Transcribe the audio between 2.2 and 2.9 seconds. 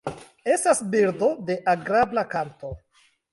kanto.